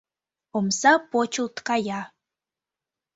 [0.57, 2.01] Омса почылт кая.